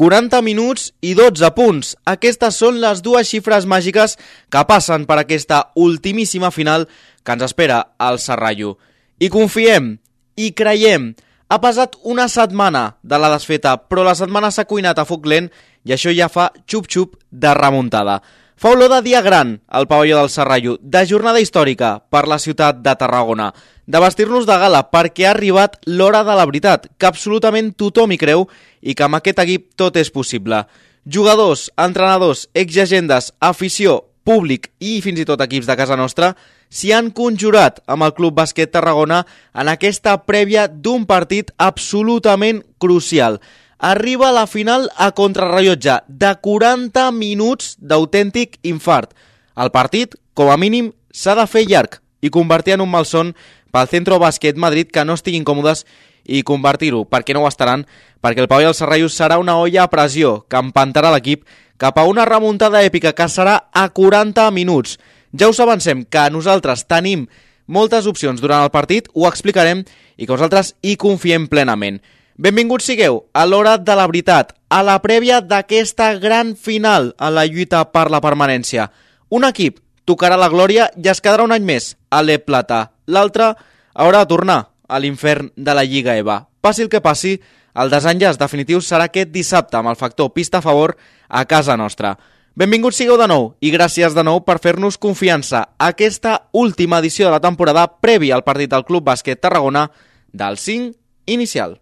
[0.00, 1.90] 40 minuts i 12 punts.
[2.08, 4.14] Aquestes són les dues xifres màgiques
[4.48, 6.86] que passen per aquesta ultimíssima final
[7.20, 8.78] que ens espera al Serrallo.
[9.20, 9.98] I confiem,
[10.40, 11.10] i creiem,
[11.52, 15.50] ha passat una setmana de la desfeta, però la setmana s'ha cuinat a foc lent
[15.84, 18.22] i això ja fa xup-xup de remuntada.
[18.56, 22.80] Fa olor de dia gran al pavelló del Serrallo, de jornada històrica per la ciutat
[22.80, 23.52] de Tarragona,
[23.90, 28.20] de vestir-nos de gala perquè ha arribat l'hora de la veritat, que absolutament tothom hi
[28.20, 28.46] creu
[28.80, 30.62] i que amb aquest equip tot és possible.
[31.10, 36.34] Jugadors, entrenadors, exagendes, afició, públic i fins i tot equips de casa nostra
[36.70, 39.24] s'hi han conjurat amb el Club Bàsquet Tarragona
[39.58, 43.40] en aquesta prèvia d'un partit absolutament crucial.
[43.80, 49.16] Arriba la final a contrarrellotge de 40 minuts d'autèntic infart.
[49.56, 53.32] El partit, com a mínim, s'ha de fer llarg i convertir en un malson
[53.70, 55.84] pel Centro Bàsquet Madrid que no estiguin còmodes
[56.24, 57.86] i convertir-ho, perquè no ho estaran,
[58.20, 61.46] perquè el Pau i el Serrallo serà una olla a pressió que empantarà l'equip
[61.80, 64.98] cap a una remuntada èpica que serà a 40 minuts.
[65.32, 67.26] Ja us avancem que nosaltres tenim
[67.66, 69.84] moltes opcions durant el partit, ho explicarem
[70.16, 72.00] i que nosaltres hi confiem plenament.
[72.40, 77.46] Benvinguts sigueu a l'hora de la veritat, a la prèvia d'aquesta gran final a la
[77.46, 78.90] lluita per la permanència.
[79.28, 82.90] Un equip tocarà la glòria i es quedarà un any més a l'E Plata.
[83.10, 83.52] L'altre
[83.94, 86.44] haurà de tornar a l'infern de la Lliga EVA.
[86.60, 87.36] Passi el que passi,
[87.74, 90.96] el desenllaç definitiu serà aquest dissabte amb el factor pista a favor
[91.28, 92.16] a casa nostra.
[92.58, 97.28] Benvinguts sigueu de nou i gràcies de nou per fer-nos confiança a aquesta última edició
[97.28, 99.86] de la temporada prèvia al partit del Club Bàsquet Tarragona
[100.32, 100.92] del 5
[101.26, 101.78] inicial.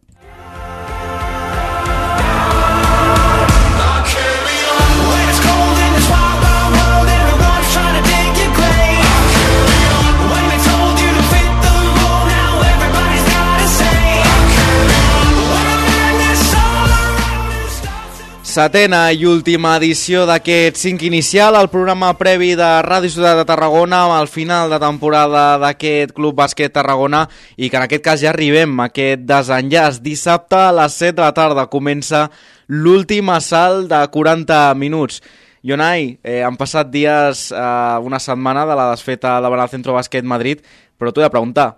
[18.59, 24.01] Setena i última edició d'aquest 5 inicial, el programa previ de Ràdio Ciutat de Tarragona
[24.09, 27.20] amb el final de temporada d'aquest Club Bàsquet Tarragona
[27.55, 30.01] i que en aquest cas ja arribem a aquest desenllaç.
[30.02, 32.24] Dissabte a les 7 de la tarda comença
[32.67, 35.23] l'últim assalt de 40 minuts.
[35.63, 37.63] Ionai, eh, han passat dies, eh,
[38.02, 40.67] una setmana de la desfeta davant el Centro Bàsquet Madrid,
[40.98, 41.77] però t'ho he de preguntar,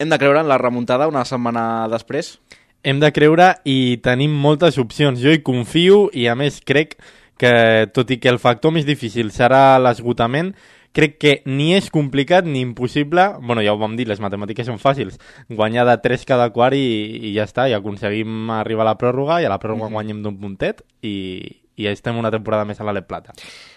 [0.00, 2.40] hem de creure en la remuntada una setmana després?
[2.82, 5.20] Hem de creure i tenim moltes opcions.
[5.20, 6.96] Jo hi confio i a més crec
[7.38, 7.52] que,
[7.92, 10.54] tot i que el factor més difícil serà l'esgotament,
[10.96, 14.80] crec que ni és complicat ni impossible, bueno, ja ho vam dir, les matemàtiques són
[14.80, 15.18] fàcils,
[15.52, 16.86] guanyar de 3 cada quart i,
[17.28, 19.98] i ja està, i aconseguim arribar a la pròrroga i a la pròrroga mm -hmm.
[19.98, 23.34] guanyem d'un puntet i, i estem una temporada més a l'Ale Plata.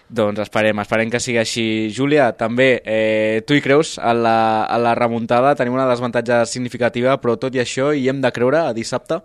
[0.08, 1.64] Doncs esperem, esperem que sigui així.
[1.94, 5.54] Júlia, també, eh, tu hi creus a la, a la remuntada?
[5.54, 9.20] Tenim una desavantatge significativa, però tot i això hi hem de creure a dissabte?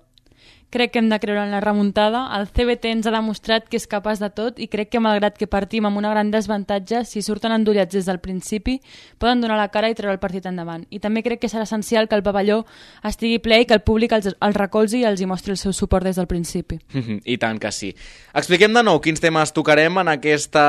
[0.76, 2.26] Crec que hem de creure en la remuntada.
[2.36, 5.48] El CBT ens ha demostrat que és capaç de tot i crec que malgrat que
[5.48, 8.82] partim amb una gran desavantatge, si surten endollats des del principi,
[9.22, 10.84] poden donar la cara i treure el partit endavant.
[10.92, 12.64] I també crec que serà essencial que el pavelló
[13.08, 15.74] estigui ple i que el públic els, els recolzi i els hi mostri el seu
[15.74, 16.82] suport des del principi.
[17.24, 17.94] I tant que sí.
[18.36, 20.66] Expliquem de nou quins temes tocarem en aquesta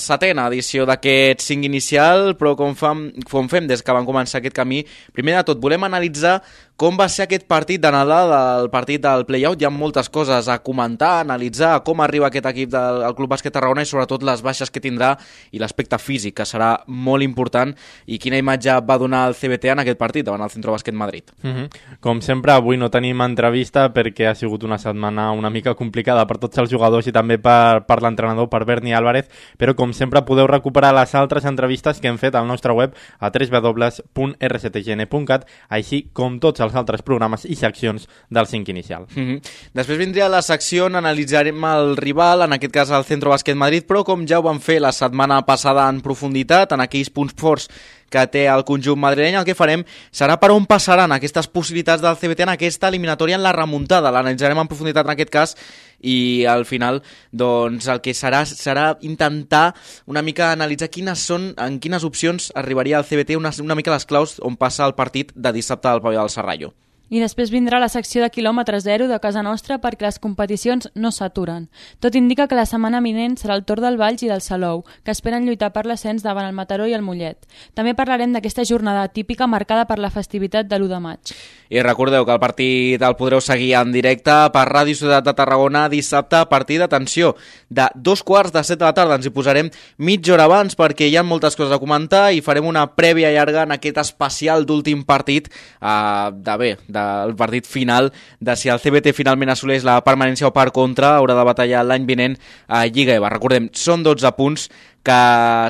[0.00, 4.56] setena edició d'aquest 5 inicial, però com, fam, com fem des que vam començar aquest
[4.56, 6.38] camí, primer de tot volem analitzar
[6.76, 9.60] com va ser aquest partit de Nadal, el partit del play-out?
[9.62, 13.54] Hi ha moltes coses a comentar, a analitzar, com arriba aquest equip del Club Bàsquet
[13.54, 15.12] Tarragona i sobretot les baixes que tindrà
[15.54, 17.70] i l'aspecte físic, que serà molt important,
[18.10, 21.30] i quina imatge va donar el CBT en aquest partit davant el Centro Bàsquet Madrid.
[21.42, 21.68] Mm -hmm.
[22.00, 26.38] Com sempre, avui no tenim entrevista perquè ha sigut una setmana una mica complicada per
[26.38, 30.46] tots els jugadors i també per, per l'entrenador, per Berni Álvarez, però com sempre podeu
[30.46, 36.63] recuperar les altres entrevistes que hem fet al nostre web a www.rctgn.cat, així com tots
[36.64, 39.06] els altres programes i seccions del 5 inicial.
[39.14, 39.40] Mm -hmm.
[39.72, 43.84] Després vindria la secció on analitzarem el rival, en aquest cas el Centro Bàsquet Madrid,
[43.86, 47.68] però com ja ho vam fer la setmana passada en profunditat, en aquells punts forts
[48.14, 49.82] que té el conjunt madrileny, el que farem
[50.14, 54.12] serà per on passaran aquestes possibilitats del CBT en aquesta eliminatòria en la remuntada.
[54.14, 55.56] L'analitzarem en profunditat en aquest cas
[56.04, 57.02] i al final
[57.32, 59.72] doncs, el que serà serà intentar
[60.06, 64.06] una mica analitzar quines són, en quines opcions arribaria el CBT una, una mica les
[64.06, 66.74] claus on passa el partit de dissabte al Pavelló del Serrallo.
[67.12, 71.10] I després vindrà la secció de quilòmetre zero de casa nostra perquè les competicions no
[71.12, 71.66] s'aturen.
[72.00, 75.12] Tot indica que la setmana vinent serà el torn del Valls i del Salou, que
[75.12, 77.44] esperen lluitar per l'ascens davant el Mataró i el Mollet.
[77.76, 81.34] També parlarem d'aquesta jornada típica marcada per la festivitat de l'1 de maig.
[81.68, 85.88] I recordeu que el partit el podreu seguir en directe per Ràdio Ciutat de Tarragona
[85.92, 87.34] dissabte a partir d'atenció
[87.68, 89.20] de dos quarts de set de la tarda.
[89.20, 89.68] Ens hi posarem
[89.98, 93.64] mitja hora abans perquè hi ha moltes coses a comentar i farem una prèvia llarga
[93.68, 99.14] en aquest especial d'últim partit eh, de bé, del partit final de si el CBT
[99.16, 102.38] finalment assoleix la permanència o per contra haurà de batallar l'any vinent
[102.68, 103.34] a Lliga EVA.
[103.34, 104.68] Recordem, són 12 punts
[105.04, 105.20] que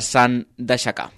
[0.04, 1.10] s'han d'aixecar.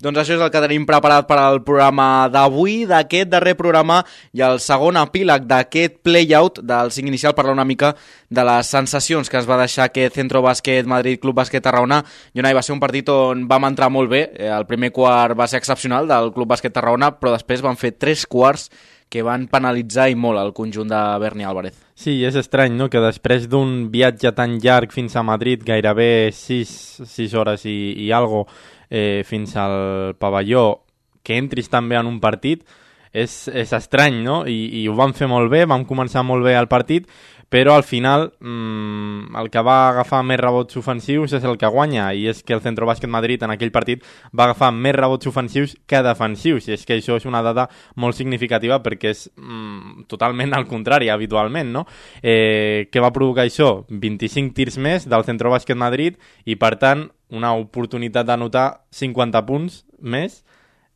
[0.00, 3.98] Doncs això és el que tenim preparat per al programa d'avui, d'aquest darrer programa
[4.32, 7.90] i el segon epíleg d'aquest playout del 5 inicial, parlar una mica
[8.30, 11.98] de les sensacions que es va deixar aquest Centro Bàsquet Madrid Club Bàsquet Tarragona.
[12.32, 15.46] Jonai, va ser un partit on vam entrar molt bé, eh, el primer quart va
[15.46, 18.70] ser excepcional del Club Bàsquet Tarragona, però després van fer tres quarts
[19.10, 21.74] que van penalitzar i molt el conjunt de Berni Álvarez.
[21.98, 27.02] Sí, és estrany, no?, que després d'un viatge tan llarg fins a Madrid, gairebé 6,
[27.10, 28.46] 6 hores i, i algo,
[28.88, 30.84] eh, fins al pavelló,
[31.26, 32.62] que entris també en un partit,
[33.10, 34.44] és, és estrany, no?
[34.46, 37.10] I, I ho vam fer molt bé, vam començar molt bé el partit,
[37.50, 42.06] però al final mmm, el que va agafar més rebots ofensius és el que guanya,
[42.14, 45.74] i és que el Centro Bàsquet Madrid en aquell partit va agafar més rebots ofensius
[45.90, 47.66] que defensius, i és que això és una dada
[47.96, 51.86] molt significativa perquè és mmm, totalment al contrari habitualment, no?
[52.22, 53.82] Eh, què va provocar això?
[53.90, 59.84] 25 tirs més del Centro Bàsquet Madrid i per tant una oportunitat d'anotar 50 punts
[60.00, 60.40] més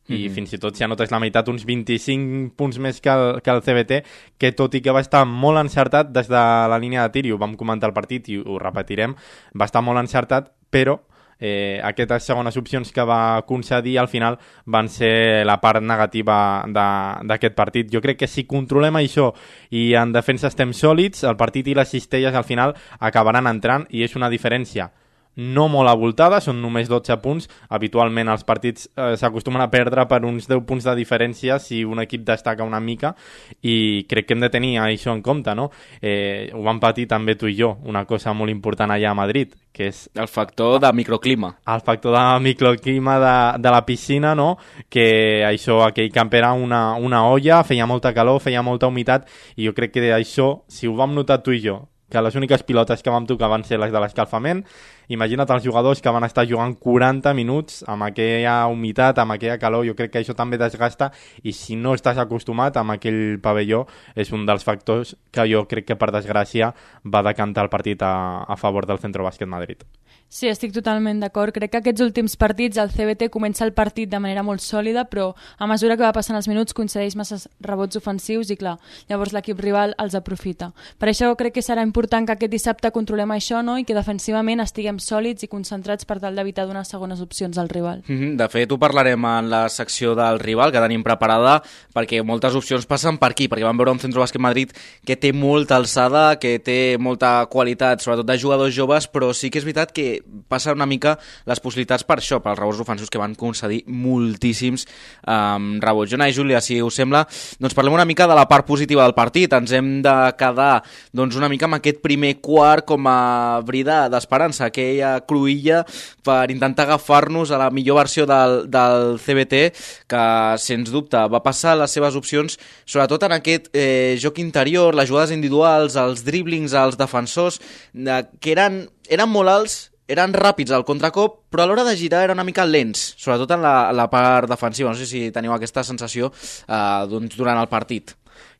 [0.07, 0.33] i mm -hmm.
[0.35, 3.61] fins i tot si anotes la meitat uns 25 punts més que el, que el
[3.61, 4.03] CBT
[4.37, 6.35] que tot i que va estar molt encertat des de
[6.69, 9.15] la línia de tir i ho vam comentar al partit i ho repetirem,
[9.59, 10.99] va estar molt encertat però
[11.39, 17.55] eh, aquestes segones opcions que va concedir al final van ser la part negativa d'aquest
[17.55, 17.91] partit.
[17.91, 19.33] Jo crec que si controlem això
[19.71, 24.03] i en defensa estem sòlids, el partit i les cistelles al final acabaran entrant i
[24.03, 24.91] és una diferència
[25.35, 27.49] no molt avoltada, són només 12 punts.
[27.69, 32.01] Habitualment els partits eh, s'acostumen a perdre per uns 10 punts de diferència si un
[32.03, 33.13] equip destaca una mica
[33.61, 35.69] i crec que hem de tenir això en compte, no?
[36.01, 39.53] Eh, ho vam patir també tu i jo, una cosa molt important allà a Madrid,
[39.75, 40.05] que és...
[40.15, 41.51] El factor de microclima.
[41.67, 44.55] El factor de microclima de, de la piscina, no?
[44.89, 49.67] Que això, aquell camp era una, una olla, feia molta calor, feia molta humitat, i
[49.67, 53.01] jo crec que això, si ho vam notar tu i jo, que les úniques pilotes
[53.01, 54.63] que vam tocar van ser les de l'escalfament.
[55.09, 59.85] Imagina't els jugadors que van estar jugant 40 minuts amb aquella humitat, amb aquella calor,
[59.87, 61.11] jo crec que això també desgasta
[61.43, 63.85] i si no estàs acostumat amb aquell pavelló
[64.15, 66.73] és un dels factors que jo crec que per desgràcia
[67.05, 69.83] va decantar el partit a, a favor del Centro Bàsquet Madrid.
[70.27, 71.53] Sí, estic totalment d'acord.
[71.55, 75.29] Crec que aquests últims partits el CBT comença el partit de manera molt sòlida, però
[75.57, 78.73] a mesura que va passant els minuts concedeix massa rebots ofensius i, clar,
[79.07, 80.73] llavors l'equip rival els aprofita.
[80.99, 83.77] Per això crec que serà important que aquest dissabte controlem això no?
[83.79, 88.03] i que defensivament estiguem sòlids i concentrats per tal d'evitar donar segones opcions al rival.
[88.07, 88.35] Mm -hmm.
[88.35, 91.63] De fet, ho parlarem en la secció del rival que tenim preparada,
[91.93, 94.73] perquè moltes opcions passen per aquí, perquè vam veure un Centro Bàsquet Madrid
[95.05, 99.59] que té molta alçada, que té molta qualitat, sobretot de jugadors joves, però sí que
[99.59, 100.14] és veritat que
[100.47, 101.15] passa una mica
[101.45, 104.85] les possibilitats per això, pels rebots ofensius que van concedir moltíssims
[105.27, 106.11] um, rebots.
[106.11, 107.25] Jonai Júlia, si us sembla,
[107.59, 109.53] doncs parlem una mica de la part positiva del partit.
[109.53, 110.83] Ens hem de quedar
[111.15, 115.83] doncs, una mica amb aquest primer quart com a brida d'esperança, aquella cruïlla
[116.25, 119.63] per intentar agafar-nos a la millor versió del, del CBT,
[120.11, 120.25] que
[120.61, 125.33] sens dubte va passar les seves opcions, sobretot en aquest eh, joc interior, les jugades
[125.35, 127.59] individuals, els driblings als defensors,
[127.93, 129.77] eh, que eren, eren molt alts
[130.07, 133.63] eren ràpids al contracop, però a l'hora de girar era una mica lents, sobretot en
[133.65, 134.91] la, la part defensiva.
[134.91, 138.15] No sé si teniu aquesta sensació eh, doncs, durant el partit.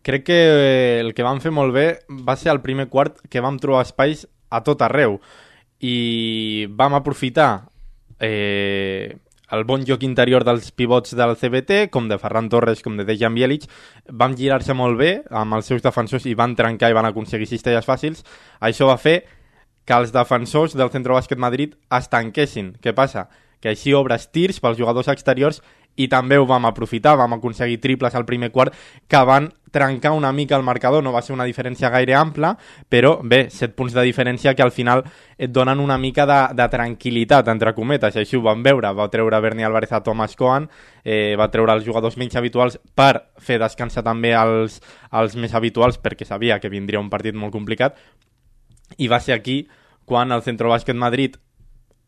[0.05, 1.87] Crec que eh, el que vam fer molt bé
[2.25, 5.19] va ser el primer quart que vam trobar espais a tot arreu
[5.81, 7.65] i vam aprofitar
[8.21, 9.17] eh,
[9.51, 13.35] el bon joc interior dels pivots del CBT, com de Ferran Torres, com de Dejan
[13.37, 13.67] Bielic,
[14.09, 17.85] van girar-se molt bé amb els seus defensors i van trencar i van aconseguir cistelles
[17.85, 18.25] fàcils.
[18.59, 19.19] Això va fer
[19.85, 22.75] que els defensors del Centro Bàsquet Madrid es tanquessin.
[22.81, 23.27] Què passa?
[23.61, 25.61] Que així obres tirs pels jugadors exteriors
[25.95, 28.75] i també ho vam aprofitar, vam aconseguir triples al primer quart
[29.07, 32.53] que van trencar una mica el marcador, no va ser una diferència gaire ampla,
[32.87, 35.03] però bé, 7 punts de diferència que al final
[35.35, 39.41] et donen una mica de, de tranquil·litat, entre cometes, així ho vam veure, va treure
[39.43, 40.69] Berni Álvarez a Thomas Cohen,
[41.03, 44.79] eh, va treure els jugadors menys habituals per fer descansar també els,
[45.11, 47.99] els més habituals, perquè sabia que vindria un partit molt complicat,
[48.97, 49.65] i va ser aquí
[50.05, 51.37] quan el Centro Bàsquet Madrid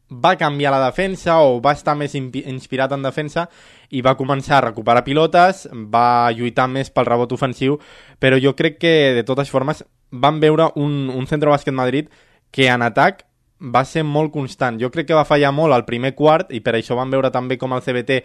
[0.10, 3.48] va canviar la defensa o va estar més inspirat en defensa
[3.92, 7.78] i va començar a recuperar pilotes, va lluitar més pel rebot ofensiu,
[8.20, 12.08] però jo crec que de totes formes van veure un, un Centro Bàsquet Madrid
[12.52, 13.26] que en atac
[13.60, 14.78] va ser molt constant.
[14.80, 17.58] Jo crec que va fallar molt al primer quart i per això van veure també
[17.58, 18.24] com el CBT eh,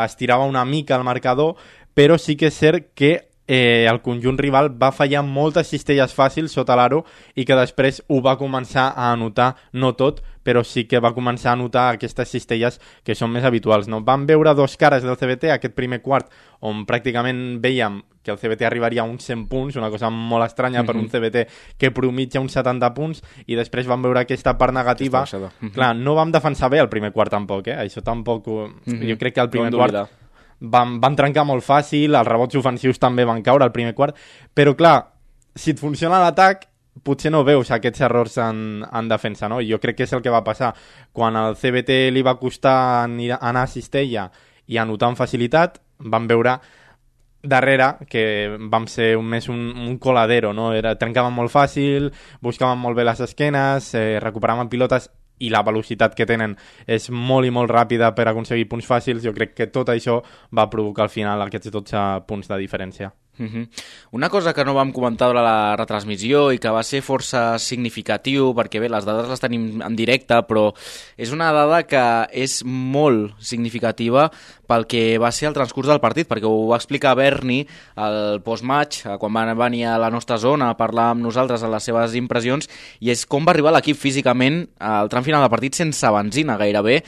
[0.00, 1.56] estirava una mica el marcador,
[1.94, 6.52] però sí que és cert que eh, el conjunt rival va fallar moltes cistelles fàcils
[6.54, 7.00] sota l'aro
[7.34, 11.50] i que després ho va començar a anotar, no tot, però sí que va començar
[11.50, 13.88] a anotar aquestes cistelles que són més habituals.
[13.90, 14.04] No?
[14.06, 16.30] Vam veure dos cares del CBT aquest primer quart
[16.62, 20.82] on pràcticament veiem que el CBT arribaria a uns 100 punts, una cosa molt estranya
[20.82, 20.86] mm -hmm.
[20.86, 21.10] per un Mhm.
[21.10, 25.22] CBT que promitja uns 70 punts, i després vam veure aquesta part negativa.
[25.22, 25.54] Aquesta baixada.
[25.60, 25.72] Mhm.
[25.72, 27.76] Clar, no vam defensar bé el primer quart tampoc, eh?
[27.76, 28.46] Això tampoc...
[28.46, 28.68] Ho...
[28.84, 29.08] Mhm.
[29.10, 30.19] Jo crec que el primer quart.
[30.60, 34.16] Van, van trencar molt fàcil, els rebots ofensius també van caure al primer quart,
[34.54, 34.98] però clar,
[35.56, 36.66] si et funciona l'atac,
[37.04, 39.60] potser no veus aquests errors en, en defensa, no?
[39.64, 40.74] Jo crec que és el que va passar.
[41.12, 44.28] Quan al CBT li va costar anar a Cistella
[44.66, 46.58] i anotar amb facilitat, van veure
[47.42, 48.22] darrere que
[48.68, 50.74] vam ser un, més un, un coladero, no?
[50.76, 52.10] Era, trencàvem molt fàcil,
[52.44, 55.08] buscàvem molt bé les esquenes, eh, recuperàvem pilotes
[55.40, 56.56] i la velocitat que tenen
[56.86, 59.24] és molt i molt ràpida per aconseguir punts fàcils.
[59.24, 60.20] Jo crec que tot això
[60.56, 63.10] va provocar al final aquests 12 punts de diferència.
[63.40, 63.70] Mhm.
[64.12, 68.50] Una cosa que no vam comentar durant la retransmissió i que va ser força significatiu,
[68.52, 70.74] perquè bé, les dades les tenim en directe, però
[71.16, 72.04] és una dada que
[72.36, 74.28] és molt significativa
[74.68, 77.62] pel que va ser el transcurs del partit, perquè ho va explicar Berni
[77.96, 81.88] al postmatch, quan va venir a la nostra zona a parlar amb nosaltres a les
[81.88, 82.68] seves impressions,
[83.00, 87.00] i és com va arribar l'equip físicament al tram final del partit sense benzina gairebé.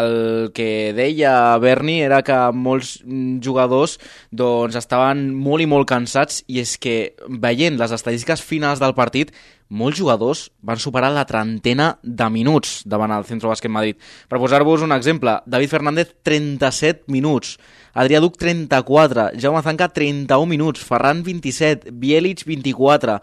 [0.00, 3.98] El que deia Berni era que molts mm, jugadors
[4.32, 7.12] doncs, estaven molt i molt cansats i és que
[7.42, 9.34] veient les estadístiques finals del partit
[9.74, 13.98] molts jugadors van superar la trentena de minuts davant el Centro Bàsquet Madrid.
[14.28, 17.56] Per posar-vos un exemple, David Fernández 37 minuts,
[17.94, 23.18] Adrià Duc 34, Jaume Zanca 31 minuts, Ferran 27, Bielic 24,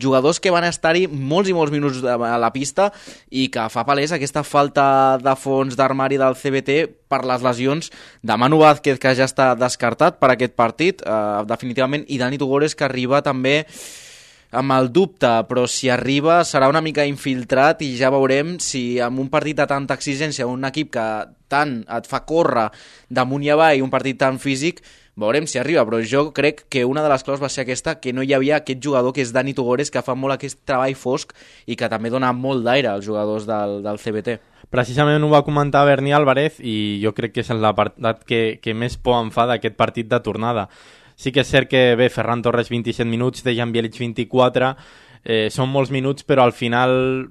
[0.00, 2.90] jugadors que van estar-hi molts i molts minuts a la pista
[3.30, 4.86] i que fa palès aquesta falta
[5.22, 7.90] de fons d'armari del CBT per les lesions
[8.22, 12.74] de Manu Vázquez, que ja està descartat per aquest partit, eh, definitivament, i Dani Tugores,
[12.74, 13.62] que arriba també
[14.54, 19.18] amb el dubte, però si arriba serà una mica infiltrat i ja veurem si amb
[19.18, 21.06] un partit de tanta exigència, un equip que
[21.50, 22.68] tant et fa córrer
[23.10, 24.80] damunt i avall, un partit tan físic,
[25.16, 28.12] veurem si arriba, però jo crec que una de les claus va ser aquesta, que
[28.12, 31.34] no hi havia aquest jugador que és Dani Tugores, que fa molt aquest treball fosc
[31.66, 34.38] i que també dona molt d'aire als jugadors del, del CBT.
[34.74, 38.96] Precisament ho va comentar Berni Álvarez i jo crec que és l'apartat que, que més
[38.98, 40.68] por em fa d'aquest partit de tornada.
[41.14, 44.74] Sí que és cert que, bé, Ferran Torres 27 minuts, Dejan Bielic 24,
[45.22, 47.30] eh, són molts minuts, però al final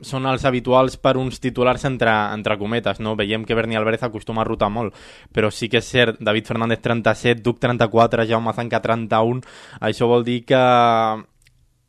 [0.00, 3.16] són els habituals per uns titulars entre, entre cometes, no?
[3.16, 4.94] Veiem que Berni Álvarez acostuma a rotar molt,
[5.32, 9.42] però sí que és cert, David Fernández 37, Duc 34, Jaume Zanca 31,
[9.80, 10.62] això vol dir que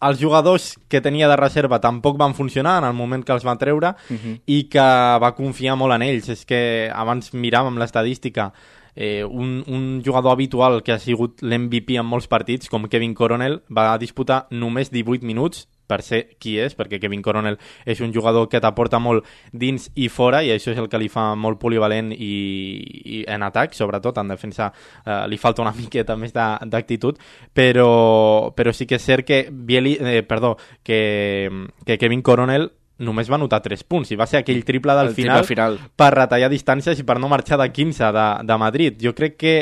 [0.01, 3.57] els jugadors que tenia de reserva tampoc van funcionar en el moment que els va
[3.57, 4.39] treure uh -huh.
[4.45, 4.87] i que
[5.21, 6.29] va confiar molt en ells.
[6.29, 8.51] És que abans miràvem l'estadística
[8.95, 13.61] eh, un, un jugador habitual que ha sigut l'MVP en molts partits, com Kevin Coronel,
[13.69, 18.47] va disputar només 18 minuts per ser qui és, perquè Kevin Coronel és un jugador
[18.51, 22.13] que t'aporta molt dins i fora, i això és el que li fa molt polivalent
[22.15, 22.33] i,
[23.19, 27.19] i en atac, sobretot en defensa eh, li falta una miqueta més d'actitud,
[27.53, 31.49] però, però sí que és cert que Bieli, eh, perdó, que,
[31.85, 32.71] que Kevin Coronel
[33.01, 35.79] només va anotar 3 punts i va ser aquell triple del El final, final.
[35.97, 38.99] per retallar distàncies i per no marxar de 15 de, de Madrid.
[39.01, 39.55] Jo crec que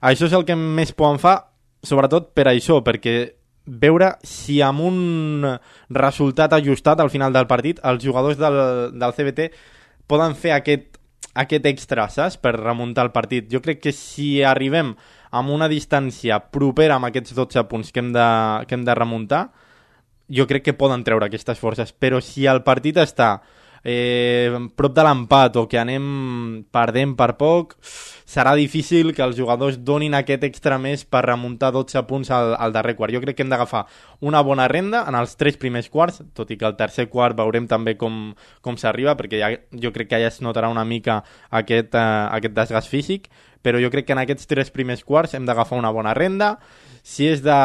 [0.00, 1.36] això és el que més por em fa,
[1.84, 3.18] sobretot per això, perquè
[3.68, 5.44] veure si amb un
[5.92, 8.56] resultat ajustat al final del partit els jugadors del,
[8.96, 9.50] del CBT
[10.08, 10.96] poden fer aquest,
[11.36, 12.38] aquest extra, saps?
[12.40, 13.48] Per remuntar el partit.
[13.52, 14.94] Jo crec que si arribem
[15.30, 18.28] amb una distància propera amb aquests 12 punts que hem de,
[18.66, 19.42] que hem de remuntar,
[20.28, 23.38] jo crec que poden treure aquestes forces, però si el partit està
[23.88, 26.04] eh, prop de l'empat o que anem
[26.74, 27.74] perdent per poc,
[28.28, 32.74] serà difícil que els jugadors donin aquest extra més per remuntar 12 punts al, al
[32.76, 33.14] darrer quart.
[33.16, 33.86] Jo crec que hem d'agafar
[34.20, 37.66] una bona renda en els tres primers quarts, tot i que el tercer quart veurem
[37.70, 41.96] també com, com s'arriba, perquè ja, jo crec que ja es notarà una mica aquest,
[41.96, 43.30] eh, aquest desgast físic,
[43.62, 46.56] però jo crec que en aquests tres primers quarts hem d'agafar una bona renda,
[47.08, 47.56] si és de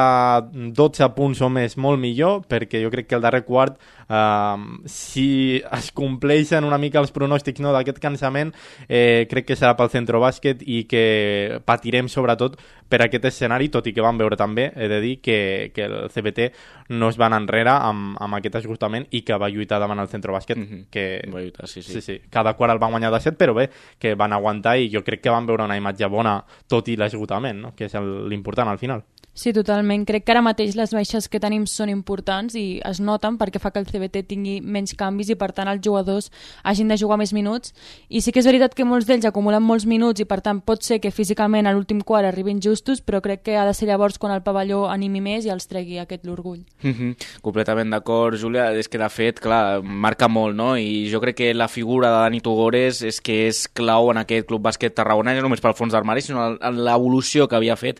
[0.77, 3.75] 12 punts o més, molt millor, perquè jo crec que el darrer quart,
[4.07, 8.53] eh, si es compleixen una mica els pronòstics no, d'aquest cansament,
[8.87, 12.55] eh, crec que serà pel centre bàsquet i que patirem sobretot
[12.93, 15.95] per aquest escenari, tot i que vam veure també, he de dir, que, que el
[16.13, 16.45] CBT
[16.93, 20.11] no es va anar enrere amb, amb aquest esgotament i que va lluitar davant el
[20.11, 20.83] centre bàsquet, Mhm.
[20.93, 21.93] que Va lluitar, sí, sí.
[21.97, 22.19] Sí, sí.
[22.29, 25.21] Cada quart el van guanyar de 7, però bé, que van aguantar i jo crec
[25.25, 27.73] que van veure una imatge bona, tot i l'esgotament, no?
[27.75, 29.03] que és el- l'important al final.
[29.33, 30.03] Sí, totalment.
[30.05, 33.71] Crec que ara mateix les baixes que tenim són importants i es noten perquè fa
[33.73, 36.29] que el CBT tingui menys canvis i per tant els jugadors
[36.61, 37.73] hagin de jugar més minuts
[38.09, 40.85] i sí que és veritat que molts d'ells acumulen molts minuts i per tant pot
[40.85, 44.19] ser que físicament a l'últim quart arribin justos però crec que ha de ser llavors
[44.21, 46.61] quan el pavelló animi més i els tregui aquest l'orgull.
[46.83, 47.41] Mm -hmm.
[47.41, 48.71] Completament d'acord, Júlia.
[48.73, 50.77] És que de fet, clar, marca molt, no?
[50.77, 54.47] I jo crec que la figura de Dani Tugores és que és clau en aquest
[54.47, 57.99] club bàsquet tarragona, no només pel fons d'armari, sinó en l'evolució que havia fet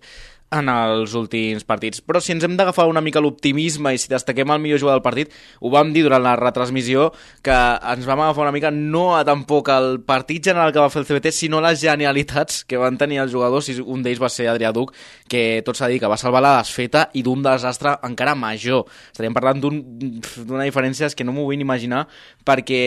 [0.53, 2.01] en els últims partits.
[2.05, 5.05] Però si ens hem d'agafar una mica l'optimisme i si destaquem el millor jugador del
[5.05, 7.09] partit, ho vam dir durant la retransmissió,
[7.45, 7.55] que
[7.93, 11.09] ens vam agafar una mica no a tampoc el partit general que va fer el
[11.09, 14.73] CBT, sinó les genialitats que van tenir els jugadors, i un d'ells va ser Adrià
[14.75, 14.93] Duc,
[15.29, 18.85] que tot s'ha dit que va salvar la desfeta i d'un desastre encara major.
[19.11, 22.05] Estaríem parlant d'una un, diferència que no m'ho vull imaginar,
[22.45, 22.83] perquè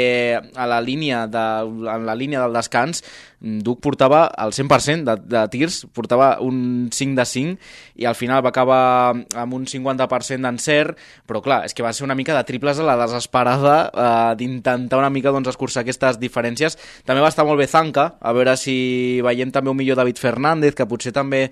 [0.54, 3.02] a la línia, de, en la línia del descans
[3.40, 8.42] Duc portava el 100% de, de tirs, portava un 5 de 5 i al final
[8.44, 10.96] va acabar amb un 50% d'encert,
[11.28, 14.98] però clar, és que va ser una mica de triples a la desesperada eh, d'intentar
[15.00, 16.78] una mica doncs, escurçar aquestes diferències.
[17.06, 20.74] També va estar molt bé Zanca, a veure si veiem també un millor David Fernández,
[20.76, 21.46] que potser també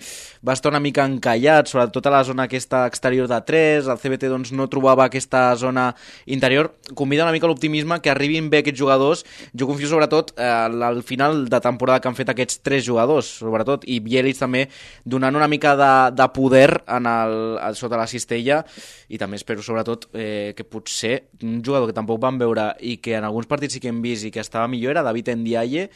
[0.45, 4.33] va estar una mica encallat, sobretot a la zona aquesta exterior de 3, el CBT
[4.33, 5.91] doncs, no trobava aquesta zona
[6.27, 6.73] interior.
[6.97, 9.25] Convida una mica l'optimisme que arribin bé aquests jugadors.
[9.53, 13.29] Jo confio sobretot eh, al final de temporada temporada que han fet aquests tres jugadors,
[13.43, 14.65] sobretot, i Bielitz també
[15.05, 17.37] donant una mica de, de poder en el,
[17.77, 18.63] sota la cistella.
[19.13, 23.19] I també espero sobretot eh, que potser un jugador que tampoc vam veure i que
[23.19, 25.91] en alguns partits sí que hem vist i que estava millor era David Ndiaye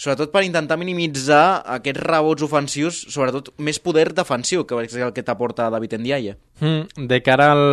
[0.00, 5.24] sobretot per intentar minimitzar aquests rebots ofensius, sobretot més poder defensiu, que és el que
[5.26, 6.36] t'aporta David Ndiaye.
[6.60, 7.64] Mm, de cara al,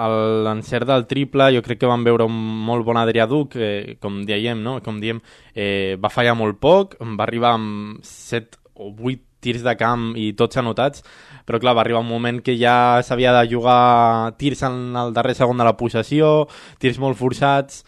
[0.00, 0.06] a
[0.46, 4.22] l'encert del triple, jo crec que vam veure un molt bon Adrià Duc, eh, com
[4.24, 4.78] diem, no?
[4.84, 5.20] com diem,
[5.52, 10.30] eh, va fallar molt poc, va arribar amb 7 o 8 tirs de camp i
[10.36, 11.04] tots anotats,
[11.46, 15.36] però clar, va arribar un moment que ja s'havia de jugar tirs en el darrer
[15.36, 16.48] segon de la possessió,
[16.80, 17.84] tirs molt forçats,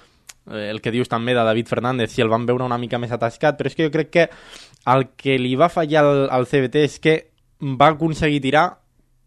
[0.50, 3.58] el que dius també de David Fernández, si el van veure una mica més atascat,
[3.58, 4.28] però és que jo crec que
[4.88, 7.16] el que li va fallar al, al CBT és que
[7.60, 8.68] va aconseguir tirar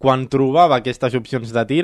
[0.02, 1.84] quan trobava aquestes opcions de tir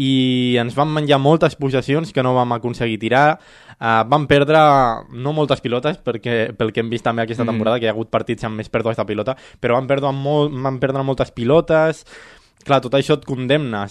[0.00, 3.24] i ens van menjar moltes possessions que no vam aconseguir tirar.
[3.76, 4.60] Uh, vam perdre
[5.12, 7.52] no moltes pilotes, perquè pel que hem vist també aquesta mm.
[7.52, 7.80] temporada, mm.
[7.80, 10.80] que hi ha hagut partits amb més pèrdues de pilota, però vam perdre, molt, vam
[10.80, 12.04] perdre moltes pilotes,
[12.60, 13.86] Clar, tot això et condemna.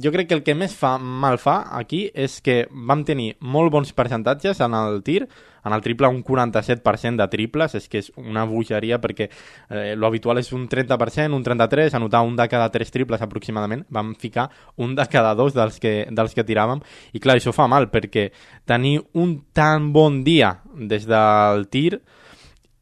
[0.00, 3.70] Jo crec que el que més fa mal fa aquí és que vam tenir molt
[3.74, 5.26] bons percentatges en el tir,
[5.68, 10.08] en el triple un 47% de triples, és que és una bogeria perquè eh, lo
[10.08, 14.48] habitual és un 30%, un 33%, anotar un de cada tres triples aproximadament, vam ficar
[14.80, 16.80] un de cada dos dels que, dels que tiràvem,
[17.12, 18.30] i clar, això fa mal perquè
[18.64, 22.00] tenir un tan bon dia des del tir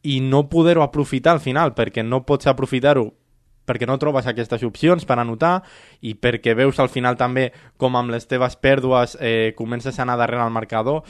[0.07, 3.11] i no poder-ho aprofitar al final, perquè no pots aprofitar-ho
[3.67, 5.59] perquè no trobes aquestes opcions per anotar
[6.01, 10.19] i perquè veus al final també com amb les teves pèrdues eh, comences a anar
[10.21, 11.03] darrere el marcador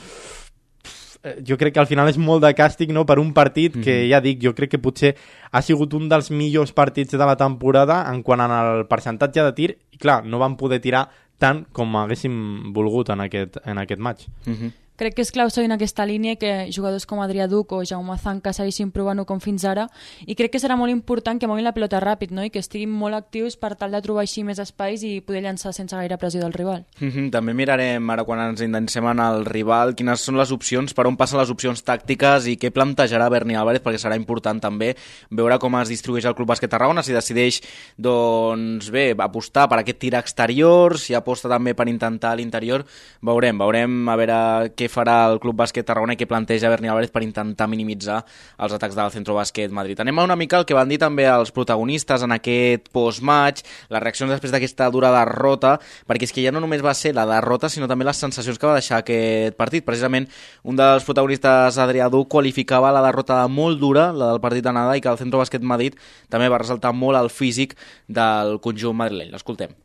[1.23, 3.79] eh, jo crec que al final és molt de càstig no, per un partit mm
[3.79, 3.83] -hmm.
[3.83, 5.15] que, ja dic, jo crec que potser
[5.51, 9.77] ha sigut un dels millors partits de la temporada en quant al percentatge de tir
[9.91, 14.27] i clar, no van poder tirar tant com haguéssim volgut en aquest, en aquest match.
[14.45, 14.71] Mm -hmm.
[14.97, 18.15] Crec que és clau seguir en aquesta línia que jugadors com Adrià Duc o Jaume
[18.17, 19.83] Zanca segueixin provant-ho com fins ara
[20.25, 22.41] i crec que serà molt important que moguin la pilota ràpid no?
[22.41, 25.69] i que estiguin molt actius per tal de trobar així més espais i poder llançar
[25.77, 26.87] sense gaire pressió del rival.
[26.99, 27.29] Mm -hmm.
[27.31, 31.15] També mirarem ara quan ens intencem en el rival quines són les opcions, per on
[31.15, 34.95] passen les opcions tàctiques i què plantejarà Berni Álvarez perquè serà important també
[35.29, 37.61] veure com es distribueix el Club Bàsquet Tarragona, si decideix
[37.97, 42.83] doncs bé, apostar per aquest tir exterior, si aposta també per intentar l'interior,
[43.21, 47.11] veurem, veurem a veure què farà el Club Bàsquet Tarragona i què planteja Berni Álvarez
[47.13, 48.21] per intentar minimitzar
[48.57, 49.99] els atacs del Centro Bàsquet Madrid.
[50.03, 54.03] Anem a una mica el que van dir també els protagonistes en aquest post-match, les
[54.03, 57.69] reaccions després d'aquesta dura derrota, perquè és que ja no només va ser la derrota,
[57.69, 59.85] sinó també les sensacions que va deixar aquest partit.
[59.87, 60.27] Precisament,
[60.63, 64.97] un dels protagonistes, Adrià Duc, qualificava la derrota de molt dura, la del partit d'anada,
[64.97, 65.97] i que el Centro Bàsquet Madrid
[66.29, 69.31] també va resaltar molt el físic del conjunt madrileny.
[69.33, 69.75] L'escoltem.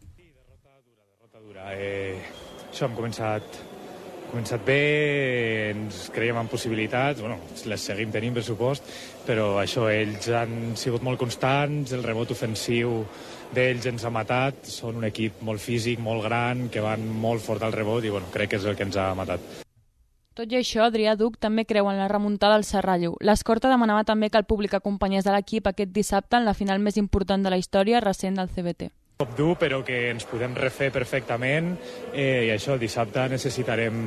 [1.73, 2.19] Eh,
[2.69, 3.72] això hem començat
[4.33, 7.37] començat bé, ens creiem en possibilitats, bueno,
[7.68, 8.87] les seguim tenint, per supost,
[9.27, 13.03] però això, ells han sigut molt constants, el rebot ofensiu
[13.53, 17.62] d'ells ens ha matat, són un equip molt físic, molt gran, que van molt fort
[17.62, 19.45] al rebot i bueno, crec que és el que ens ha matat.
[20.33, 23.12] Tot i això, Adrià Duc també creu en la remuntada al Serrallo.
[23.21, 26.97] L'escorta demanava també que el públic acompanyés de l'equip aquest dissabte en la final més
[26.97, 28.88] important de la història recent del CBT
[29.23, 31.77] cop dur, però que ens podem refer perfectament
[32.13, 34.03] eh, i això, dissabte necessitarem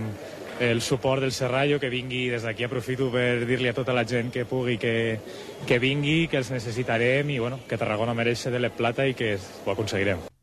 [0.59, 4.31] el suport del Serrallo, que vingui, des d'aquí aprofito per dir-li a tota la gent
[4.31, 5.19] que pugui que,
[5.67, 9.15] que vingui, que els necessitarem i bueno, que Tarragona mereix ser de la plata i
[9.15, 10.34] que ho aconseguirem.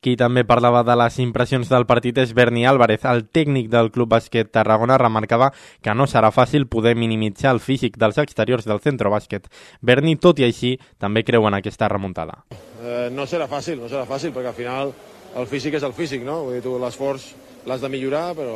[0.00, 3.02] Qui també parlava de les impressions del partit és Berni Álvarez.
[3.08, 5.50] El tècnic del Club Bàsquet Tarragona remarcava
[5.82, 9.50] que no serà fàcil poder minimitzar el físic dels exteriors del centre bàsquet.
[9.82, 12.44] Berni, tot i així, també creu en aquesta remuntada.
[12.78, 14.94] Eh, no serà fàcil, no serà fàcil, perquè al final
[15.36, 16.44] el físic és el físic, no?
[16.46, 17.32] Vull dir, tu l'esforç
[17.66, 18.54] l'has de millorar, però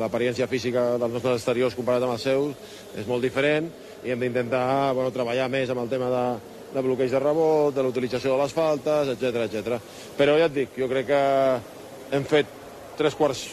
[0.00, 3.68] l'apariència física dels nostres exteriors comparat amb els seus és molt diferent
[4.04, 6.24] i hem d'intentar bueno, treballar més amb el tema de,
[6.74, 9.78] de bloqueig de rebot, de l'utilització de les faltes, etc etc.
[10.18, 11.22] Però ja et dic, jo crec que
[12.16, 12.50] hem fet
[12.98, 13.46] tres quarts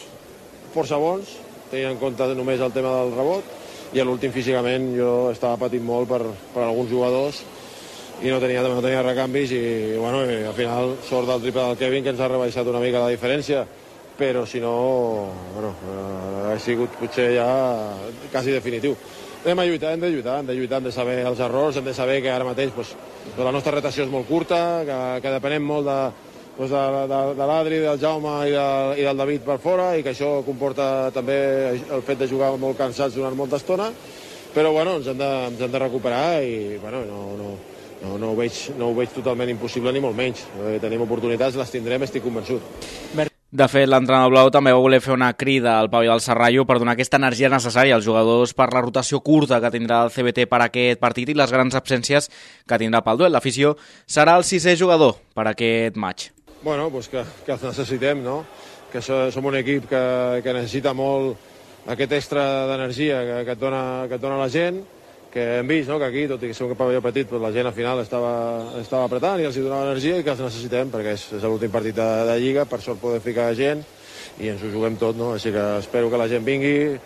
[0.74, 1.36] força bons,
[1.70, 3.56] tenint en compte només el tema del rebot,
[3.92, 6.20] i a l'últim físicament jo estava patint molt per,
[6.52, 7.40] per alguns jugadors
[8.20, 9.62] i no tenia, no tenia recanvis i,
[9.96, 13.04] bueno, i al final sort del triple del Kevin que ens ha rebaixat una mica
[13.04, 13.64] la diferència
[14.18, 17.46] però si no, bueno, eh, ha sigut potser ja
[18.32, 18.96] quasi definitiu.
[19.44, 21.84] Hem de lluitar, hem de lluitar, hem de lluitar, hem de saber els errors, hem
[21.86, 22.90] de saber que ara mateix pues,
[23.38, 25.98] la nostra retació és molt curta, que, que depenem molt de,
[26.56, 28.66] pues, de, de, de l'Adri, del Jaume i, de,
[28.98, 31.38] i del David per fora i que això comporta també
[31.78, 33.92] el fet de jugar molt cansats durant molta estona,
[34.54, 37.54] però bueno, ens hem de, ens hem de recuperar i bueno, no, no,
[38.02, 40.48] no, no, ho veig, no ho veig totalment impossible ni molt menys.
[40.66, 43.37] Eh, tenim oportunitats, les tindrem, estic convençut.
[43.48, 46.74] De fet, l'entrenador blau també va voler fer una crida al pavelló del Serrallo per
[46.76, 50.58] donar aquesta energia necessària als jugadors per la rotació curta que tindrà el CBT per
[50.66, 52.28] aquest partit i les grans absències
[52.68, 53.32] que tindrà pel duel.
[53.32, 53.72] L'afició
[54.04, 56.26] serà el sisè jugador per aquest maig.
[56.60, 58.42] Bueno, pues que, que necessitem, no?
[58.92, 60.04] Que som un equip que,
[60.44, 63.82] que necessita molt aquest extra d'energia que, que, et dona,
[64.12, 64.82] que et dona la gent,
[65.38, 66.00] que hem vist no?
[66.02, 68.32] que aquí, tot i que som un pavelló petit, però la gent al final estava,
[68.80, 71.70] estava apretant i els hi donava energia i que els necessitem, perquè és, és l'últim
[71.70, 73.84] partit de, de Lliga, per sort poder ficar gent
[74.42, 75.32] i ens ho juguem tot, no?
[75.36, 76.98] Així que espero que la gent vingui,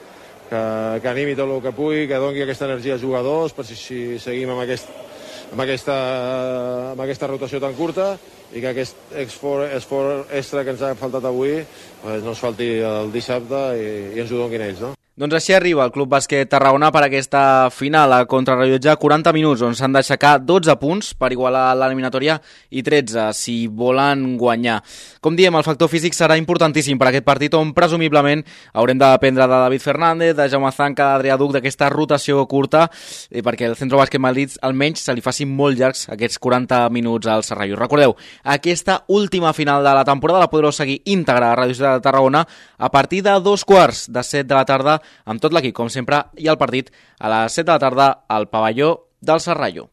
[0.48, 0.62] que,
[1.00, 4.00] que animi tot el que pugui, que doni aquesta energia als jugadors, per si, si
[4.22, 4.88] seguim amb, aquest,
[5.50, 5.98] amb, aquesta,
[6.92, 8.14] amb aquesta rotació tan curta
[8.52, 11.62] i que aquest esforç extra que ens ha faltat avui
[12.02, 14.92] pues, no es falti el dissabte i, i ens ho donin ells, no?
[15.12, 19.74] Doncs així arriba el Club Bàsquet Tarragona per aquesta final a contrarrellotge 40 minuts on
[19.76, 22.38] s'han d'aixecar 12 punts per igualar l'eliminatòria
[22.72, 24.78] i 13 si volen guanyar.
[25.20, 28.40] Com diem, el factor físic serà importantíssim per aquest partit on presumiblement
[28.72, 32.86] haurem d'aprendre de David Fernández, de Jaume Zanca, d'Adrià Duc, d'aquesta rotació curta
[33.28, 37.28] i perquè el Centro Bàsquet Madrid almenys se li facin molt llargs aquests 40 minuts
[37.28, 37.76] al Serrallo.
[37.76, 38.16] Recordeu,
[38.56, 42.46] aquesta última final de la temporada la podreu seguir íntegra a Ràdio Ciutat de Tarragona
[42.78, 46.24] a partir de dos quarts de set de la tarda amb tot l'equip, com sempre,
[46.40, 49.91] i el partit a les 7 de la tarda al pavelló del Serrallo.